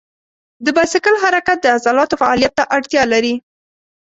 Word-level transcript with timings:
د 0.65 0.67
بایسکل 0.75 1.15
حرکت 1.23 1.57
د 1.61 1.65
عضلاتو 1.75 2.19
فعالیت 2.21 2.53
ته 2.59 2.63
اړتیا 2.75 3.03
لري. 3.13 3.35